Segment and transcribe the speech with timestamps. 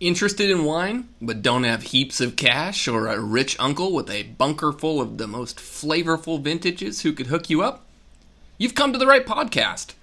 [0.00, 4.22] Interested in wine, but don't have heaps of cash or a rich uncle with a
[4.22, 7.84] bunker full of the most flavorful vintages who could hook you up?
[8.58, 9.94] You've come to the right podcast.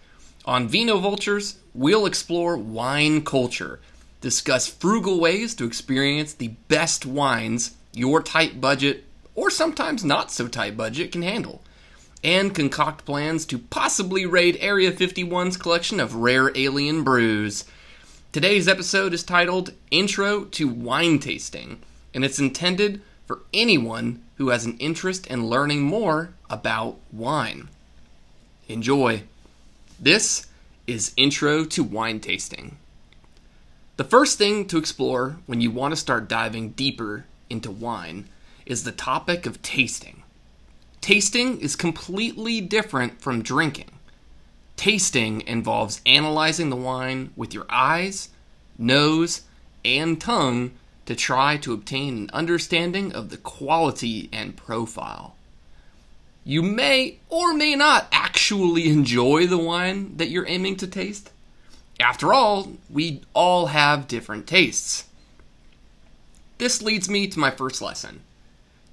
[0.44, 3.80] On Vino Vultures, we'll explore wine culture,
[4.20, 10.50] discuss frugal ways to experience the best wines your tight budget, or sometimes not so
[10.50, 11.62] tight budget, can handle,
[12.22, 17.64] and concoct plans to possibly raid Area 51's collection of rare alien brews.
[18.36, 21.80] Today's episode is titled Intro to Wine Tasting,
[22.14, 27.70] and it's intended for anyone who has an interest in learning more about wine.
[28.68, 29.24] Enjoy.
[29.98, 30.48] This
[30.86, 32.76] is Intro to Wine Tasting.
[33.96, 38.28] The first thing to explore when you want to start diving deeper into wine
[38.66, 40.24] is the topic of tasting.
[41.00, 43.92] Tasting is completely different from drinking.
[44.86, 48.30] Tasting involves analyzing the wine with your eyes,
[48.78, 49.42] nose,
[49.84, 50.74] and tongue
[51.08, 55.38] to try to obtain an understanding of the quality and profile.
[56.44, 61.32] You may or may not actually enjoy the wine that you're aiming to taste.
[62.00, 65.06] After all, we all have different tastes.
[66.60, 68.20] This leads me to my first lesson.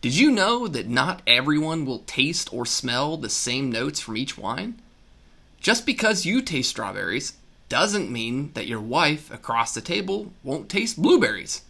[0.01, 4.39] Did you know that not everyone will taste or smell the same notes from each
[4.39, 4.81] wine?
[5.63, 7.35] Just because you taste strawberries
[7.69, 11.63] doesn't mean that your wife across the table won't taste blueberries.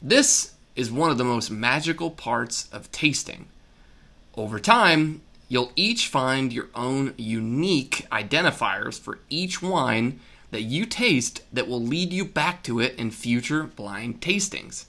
[0.00, 3.48] This is one of the most magical parts of tasting.
[4.34, 10.18] Over time, you'll each find your own unique identifiers for each wine
[10.50, 14.86] that you taste that will lead you back to it in future blind tastings.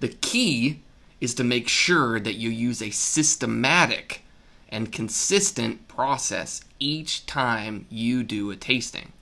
[0.00, 0.80] The key
[1.20, 4.22] is to make sure that you use a systematic
[4.68, 9.12] and consistent process each time you do a tasting.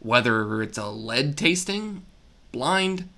[0.00, 2.04] Whether it's a lead tasting,
[2.50, 3.08] blind,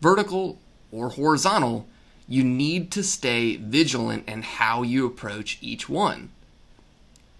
[0.00, 0.58] vertical,
[0.92, 1.86] or horizontal,
[2.28, 6.30] you need to stay vigilant in how you approach each one.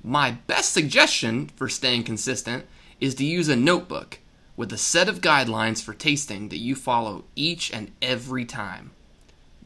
[0.02, 2.66] My best suggestion for staying consistent
[3.00, 4.18] is to use a notebook
[4.56, 8.90] with a set of guidelines for tasting that you follow each and every time.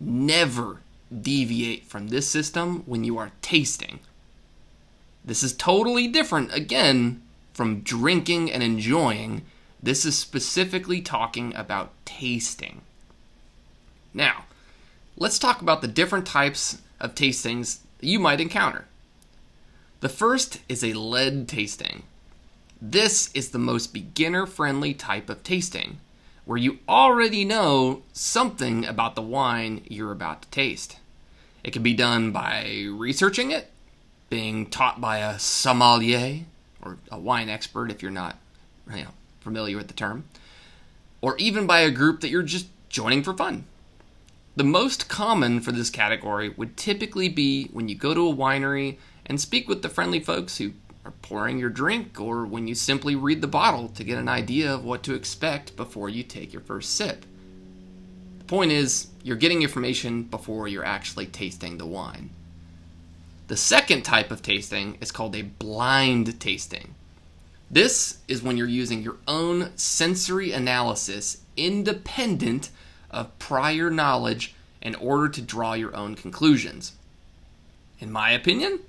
[0.00, 0.81] Never
[1.12, 4.00] deviate from this system when you are tasting.
[5.24, 9.42] This is totally different, again, from drinking and enjoying.
[9.82, 12.82] This is specifically talking about tasting.
[14.14, 14.44] Now,
[15.16, 18.86] let's talk about the different types of tastings you might encounter.
[20.00, 22.04] The first is a lead tasting.
[22.80, 25.98] This is the most beginner friendly type of tasting
[26.44, 30.98] where you already know something about the wine you're about to taste.
[31.62, 33.70] It can be done by researching it,
[34.31, 36.41] being taught by a sommelier
[36.83, 38.37] or a wine expert if you're not
[38.94, 40.25] you know, familiar with the term,
[41.21, 43.65] or even by a group that you're just joining for fun.
[44.56, 48.97] The most common for this category would typically be when you go to a winery
[49.25, 50.72] and speak with the friendly folks who
[51.05, 54.75] are pouring your drink, or when you simply read the bottle to get an idea
[54.75, 57.25] of what to expect before you take your first sip.
[58.41, 62.31] The point is, you're getting information before you're actually tasting the wine.
[63.48, 66.94] The second type of tasting is called a blind tasting.
[67.70, 72.69] This is when you're using your own sensory analysis independent
[73.10, 76.92] of prior knowledge in order to draw your own conclusions.
[78.00, 78.81] In my opinion,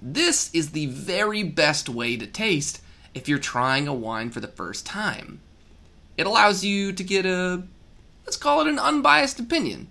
[0.00, 2.80] this is the very best way to taste
[3.12, 5.40] if you're trying a wine for the first time.
[6.16, 7.64] It allows you to get a,
[8.24, 9.88] let's call it an unbiased opinion.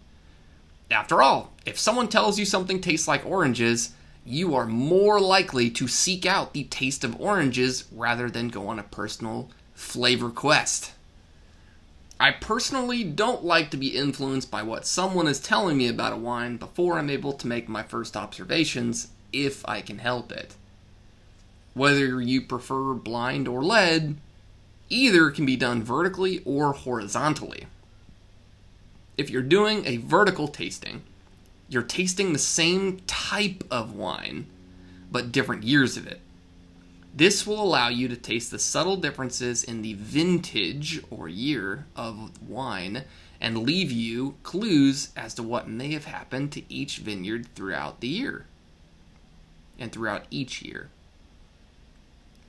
[0.90, 3.94] After all, if someone tells you something tastes like oranges,
[4.26, 8.80] you are more likely to seek out the taste of oranges rather than go on
[8.80, 10.92] a personal flavor quest.
[12.20, 16.18] I personally don't like to be influenced by what someone is telling me about a
[16.18, 20.56] wine before I'm able to make my first observations, if I can help it.
[21.74, 24.16] Whether you prefer blind or lead,
[24.90, 27.68] either can be done vertically or horizontally.
[29.18, 31.04] If you're doing a vertical tasting,
[31.70, 34.48] you're tasting the same type of wine,
[35.12, 36.22] but different years of it.
[37.14, 42.32] This will allow you to taste the subtle differences in the vintage or year of
[42.48, 43.06] wine
[43.40, 48.08] and leave you clues as to what may have happened to each vineyard throughout the
[48.08, 48.46] year
[49.80, 50.90] and throughout each year.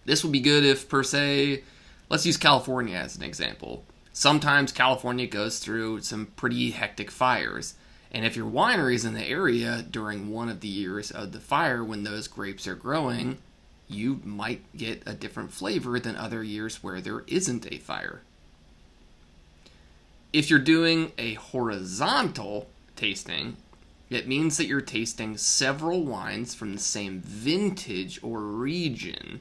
[0.04, 1.62] This would be good if, per se,
[2.08, 3.84] let's use California as an example.
[4.12, 7.74] Sometimes California goes through some pretty hectic fires.
[8.16, 11.38] And if your winery is in the area during one of the years of the
[11.38, 13.36] fire when those grapes are growing,
[13.88, 18.22] you might get a different flavor than other years where there isn't a fire.
[20.32, 23.58] If you're doing a horizontal tasting,
[24.08, 29.40] it means that you're tasting several wines from the same vintage or region.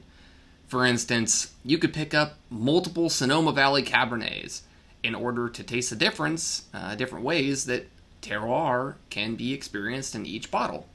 [0.68, 4.60] For instance, you could pick up multiple Sonoma Valley Cabernets
[5.02, 7.86] in order to taste the difference, uh, different ways that
[8.26, 10.86] terroir can be experienced in each bottle.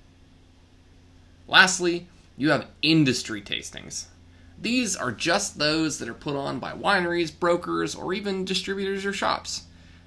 [1.47, 2.07] Lastly,
[2.37, 4.05] you have industry tastings.
[4.59, 9.13] These are just those that are put on by wineries, brokers, or even distributors or
[9.13, 9.63] shops.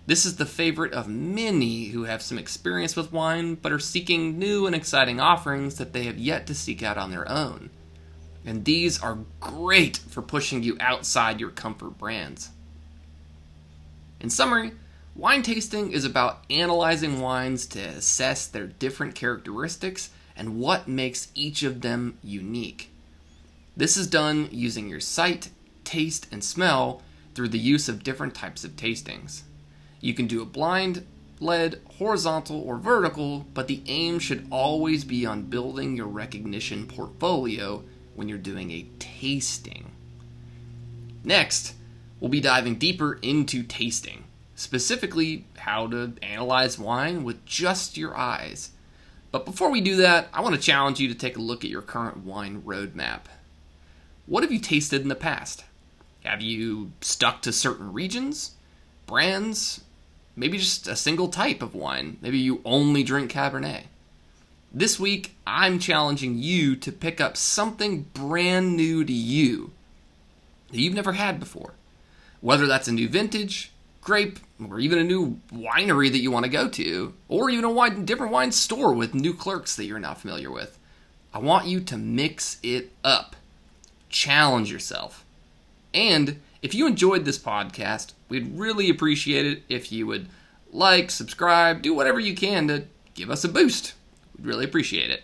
[0.07, 4.39] This is the favorite of many who have some experience with wine but are seeking
[4.39, 7.71] new and exciting offerings that they have yet to seek out on their own.
[8.45, 12.51] And these are great for pushing you outside your comfort brands.
[14.21, 14.73] In summary,
[15.15, 21.63] wine tasting is about analyzing wines to assess their different characteristics and what makes each
[21.63, 22.91] of them unique.
[23.77, 25.51] This is done using your sight,
[25.85, 27.03] taste, and smell
[27.35, 29.43] through the use of different types of tastings.
[30.01, 31.07] You can do a blind,
[31.41, 37.83] led, horizontal, or vertical, but the aim should always be on building your recognition portfolio
[38.15, 39.91] when you're doing a tasting.
[41.25, 41.75] Next,
[42.21, 44.24] we'll be diving deeper into tasting,
[44.55, 48.71] specifically how to analyze wine with just your eyes.
[49.33, 51.71] But before we do that, I want to challenge you to take a look at
[51.71, 53.23] your current wine roadmap.
[54.27, 55.65] What have you tasted in the past?
[56.25, 58.53] Have you stuck to certain regions,
[59.07, 59.83] brands,
[60.37, 62.17] maybe just a single type of wine?
[62.23, 63.85] Maybe you only drink Cabernet.
[64.73, 69.73] This week, I'm challenging you to pick up something brand new to you
[70.71, 71.75] that you've never had before.
[72.41, 73.73] Whether that's a new vintage,
[74.05, 77.71] grape, or even a new winery that you want to go to, or even a
[77.71, 80.79] wine, different wine store with new clerks that you're not familiar with.
[81.33, 83.35] I want you to mix it up.
[84.09, 85.25] Challenge yourself.
[85.93, 90.29] And if you enjoyed this podcast, we'd really appreciate it if you would
[90.71, 92.85] like, subscribe, do whatever you can to
[93.15, 93.95] give us a boost.
[94.37, 95.23] We'd really appreciate it.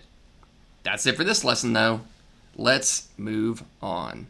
[0.83, 2.01] That's it for this lesson, though.
[2.57, 4.27] Let's move on.